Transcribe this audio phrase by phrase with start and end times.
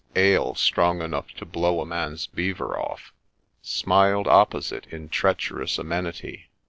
[0.15, 3.13] ale strong enough to blow a man's beaver off—
[3.61, 6.49] smiled opposite in treacherous amenity.